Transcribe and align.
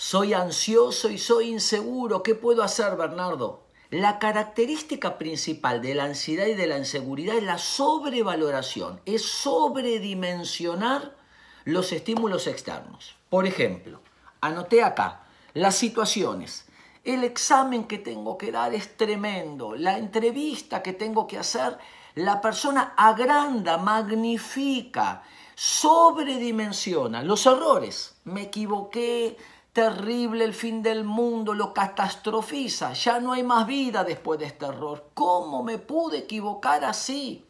Soy 0.00 0.32
ansioso 0.32 1.10
y 1.10 1.18
soy 1.18 1.48
inseguro. 1.48 2.22
¿Qué 2.22 2.36
puedo 2.36 2.62
hacer, 2.62 2.94
Bernardo? 2.94 3.64
La 3.90 4.20
característica 4.20 5.18
principal 5.18 5.82
de 5.82 5.96
la 5.96 6.04
ansiedad 6.04 6.46
y 6.46 6.54
de 6.54 6.68
la 6.68 6.78
inseguridad 6.78 7.36
es 7.36 7.42
la 7.42 7.58
sobrevaloración, 7.58 9.00
es 9.06 9.28
sobredimensionar 9.28 11.16
los 11.64 11.90
estímulos 11.90 12.46
externos. 12.46 13.16
Por 13.28 13.44
ejemplo, 13.44 14.00
anoté 14.40 14.84
acá 14.84 15.24
las 15.52 15.74
situaciones. 15.74 16.66
El 17.02 17.24
examen 17.24 17.88
que 17.88 17.98
tengo 17.98 18.38
que 18.38 18.52
dar 18.52 18.74
es 18.74 18.96
tremendo. 18.96 19.74
La 19.74 19.98
entrevista 19.98 20.80
que 20.80 20.92
tengo 20.92 21.26
que 21.26 21.38
hacer, 21.38 21.76
la 22.14 22.40
persona 22.40 22.94
agranda, 22.96 23.78
magnifica, 23.78 25.24
sobredimensiona 25.56 27.24
los 27.24 27.46
errores. 27.46 28.14
Me 28.22 28.42
equivoqué, 28.42 29.36
terrible 29.78 30.44
el 30.44 30.54
fin 30.54 30.82
del 30.82 31.04
mundo, 31.04 31.54
lo 31.54 31.72
catastrofiza. 31.72 32.94
Ya 32.94 33.20
no 33.20 33.32
hay 33.32 33.44
más 33.44 33.64
vida 33.64 34.02
después 34.02 34.40
de 34.40 34.46
este 34.46 34.66
error. 34.66 35.10
¿Cómo 35.14 35.62
me 35.62 35.78
pude 35.78 36.18
equivocar 36.18 36.84
así? 36.84 37.46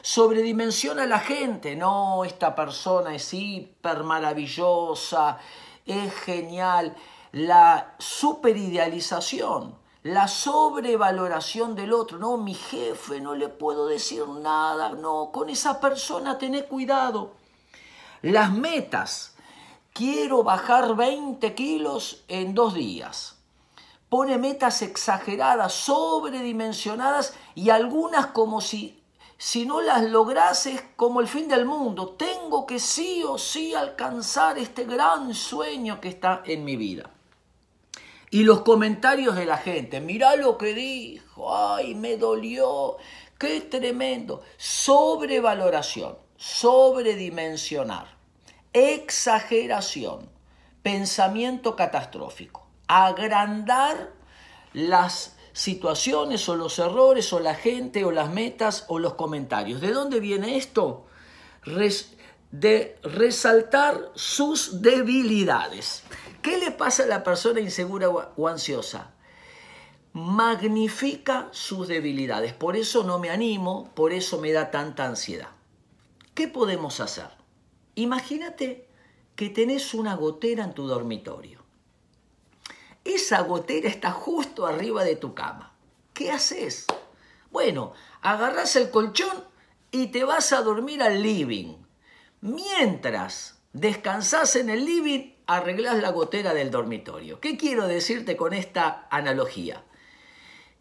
Sobredimensiona 0.00 1.02
a 1.02 1.06
la 1.06 1.18
gente. 1.18 1.76
No, 1.76 2.24
esta 2.24 2.54
persona 2.54 3.14
es 3.14 3.34
hiper 3.34 4.02
maravillosa, 4.02 5.40
es 5.84 6.14
genial. 6.20 6.96
La 7.32 7.96
superidealización, 7.98 9.74
la 10.04 10.28
sobrevaloración 10.28 11.74
del 11.74 11.92
otro. 11.92 12.16
No, 12.16 12.38
mi 12.38 12.54
jefe, 12.54 13.20
no 13.20 13.34
le 13.34 13.50
puedo 13.50 13.88
decir 13.88 14.26
nada. 14.26 14.92
No, 14.92 15.28
con 15.30 15.50
esa 15.50 15.78
persona 15.78 16.38
tené 16.38 16.64
cuidado. 16.64 17.34
Las 18.22 18.50
metas. 18.52 19.34
Quiero 19.92 20.42
bajar 20.42 20.96
20 20.96 21.54
kilos 21.54 22.24
en 22.28 22.54
dos 22.54 22.74
días. 22.74 23.36
Pone 24.08 24.38
metas 24.38 24.82
exageradas, 24.82 25.72
sobredimensionadas 25.72 27.34
y 27.54 27.70
algunas 27.70 28.26
como 28.28 28.60
si 28.60 29.02
si 29.42 29.66
no 29.66 29.80
las 29.80 30.04
lograses 30.04 30.84
como 30.94 31.20
el 31.20 31.26
fin 31.26 31.48
del 31.48 31.64
mundo. 31.64 32.10
Tengo 32.10 32.64
que 32.64 32.78
sí 32.78 33.24
o 33.26 33.38
sí 33.38 33.74
alcanzar 33.74 34.56
este 34.56 34.84
gran 34.84 35.34
sueño 35.34 36.00
que 36.00 36.10
está 36.10 36.42
en 36.46 36.64
mi 36.64 36.76
vida. 36.76 37.10
Y 38.30 38.44
los 38.44 38.60
comentarios 38.60 39.34
de 39.34 39.44
la 39.44 39.58
gente, 39.58 40.00
mirá 40.00 40.36
lo 40.36 40.56
que 40.56 40.74
dijo, 40.74 41.52
ay, 41.52 41.96
me 41.96 42.16
dolió, 42.16 42.98
qué 43.36 43.62
tremendo. 43.62 44.42
Sobrevaloración, 44.58 46.16
sobredimensionar, 46.36 48.16
exageración, 48.72 50.30
pensamiento 50.82 51.76
catastrófico, 51.76 52.66
agrandar 52.88 54.12
las 54.72 55.36
situaciones 55.52 56.48
o 56.48 56.56
los 56.56 56.78
errores 56.78 57.32
o 57.32 57.40
la 57.40 57.54
gente 57.54 58.04
o 58.04 58.10
las 58.10 58.30
metas 58.30 58.84
o 58.88 58.98
los 58.98 59.14
comentarios. 59.14 59.80
¿De 59.80 59.92
dónde 59.92 60.20
viene 60.20 60.56
esto? 60.56 61.06
de 62.50 62.98
resaltar 63.02 64.10
sus 64.14 64.82
debilidades. 64.82 66.02
¿Qué 66.42 66.58
le 66.58 66.70
pasa 66.70 67.04
a 67.04 67.06
la 67.06 67.22
persona 67.22 67.60
insegura 67.60 68.08
o 68.10 68.48
ansiosa? 68.48 69.12
Magnifica 70.12 71.48
sus 71.52 71.88
debilidades. 71.88 72.52
Por 72.52 72.76
eso 72.76 73.04
no 73.04 73.18
me 73.18 73.30
animo, 73.30 73.90
por 73.94 74.12
eso 74.12 74.38
me 74.38 74.52
da 74.52 74.70
tanta 74.70 75.06
ansiedad. 75.06 75.48
¿Qué 76.34 76.48
podemos 76.48 77.00
hacer? 77.00 77.41
Imagínate 77.94 78.86
que 79.36 79.50
tenés 79.50 79.94
una 79.94 80.14
gotera 80.14 80.64
en 80.64 80.74
tu 80.74 80.86
dormitorio 80.86 81.62
esa 83.04 83.40
gotera 83.40 83.88
está 83.88 84.12
justo 84.12 84.66
arriba 84.66 85.04
de 85.04 85.16
tu 85.16 85.34
cama. 85.34 85.74
¿Qué 86.14 86.30
haces? 86.30 86.86
Bueno, 87.50 87.92
agarras 88.20 88.76
el 88.76 88.90
colchón 88.90 89.44
y 89.90 90.08
te 90.08 90.24
vas 90.24 90.52
a 90.52 90.62
dormir 90.62 91.02
al 91.02 91.22
living. 91.22 91.74
Mientras 92.40 93.60
descansas 93.72 94.56
en 94.56 94.70
el 94.70 94.84
living, 94.84 95.32
arreglas 95.46 96.00
la 96.00 96.10
gotera 96.10 96.54
del 96.54 96.70
dormitorio. 96.70 97.40
¿Qué 97.40 97.56
quiero 97.56 97.88
decirte 97.88 98.36
con 98.36 98.52
esta 98.52 99.06
analogía? 99.10 99.84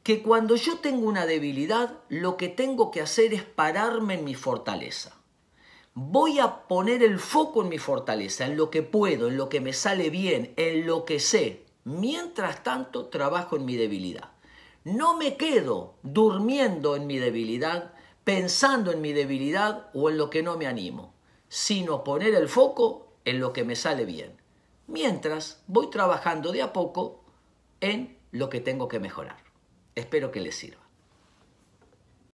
Que 0.03 0.21
cuando 0.21 0.55
yo 0.55 0.79
tengo 0.79 1.07
una 1.07 1.25
debilidad, 1.25 1.99
lo 2.09 2.37
que 2.37 2.49
tengo 2.49 2.91
que 2.91 3.01
hacer 3.01 3.33
es 3.33 3.43
pararme 3.43 4.15
en 4.15 4.23
mi 4.23 4.35
fortaleza. 4.35 5.15
Voy 5.93 6.39
a 6.39 6.67
poner 6.67 7.03
el 7.03 7.19
foco 7.19 7.63
en 7.63 7.69
mi 7.69 7.77
fortaleza, 7.77 8.45
en 8.45 8.55
lo 8.55 8.69
que 8.69 8.81
puedo, 8.81 9.27
en 9.27 9.35
lo 9.35 9.49
que 9.49 9.59
me 9.59 9.73
sale 9.73 10.09
bien, 10.09 10.53
en 10.55 10.87
lo 10.87 11.03
que 11.03 11.19
sé. 11.19 11.65
Mientras 11.83 12.63
tanto, 12.63 13.07
trabajo 13.07 13.57
en 13.57 13.65
mi 13.65 13.75
debilidad. 13.75 14.31
No 14.85 15.17
me 15.17 15.35
quedo 15.35 15.95
durmiendo 16.01 16.95
en 16.95 17.07
mi 17.07 17.17
debilidad, 17.17 17.93
pensando 18.23 18.93
en 18.93 19.01
mi 19.01 19.11
debilidad 19.11 19.89
o 19.93 20.09
en 20.09 20.17
lo 20.17 20.29
que 20.29 20.43
no 20.43 20.57
me 20.57 20.65
animo, 20.65 21.13
sino 21.49 22.05
poner 22.05 22.35
el 22.35 22.47
foco 22.47 23.11
en 23.25 23.41
lo 23.41 23.51
que 23.51 23.65
me 23.65 23.75
sale 23.75 24.05
bien. 24.05 24.37
Mientras 24.87 25.61
voy 25.67 25.89
trabajando 25.89 26.53
de 26.53 26.61
a 26.61 26.71
poco 26.71 27.25
en 27.81 28.17
lo 28.31 28.49
que 28.49 28.61
tengo 28.61 28.87
que 28.87 29.01
mejorar. 29.01 29.43
Espero 29.95 30.31
que 30.31 30.39
les 30.39 30.55
sirva. 30.55 30.80